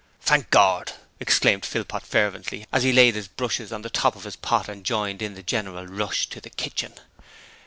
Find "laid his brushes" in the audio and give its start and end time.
2.91-3.71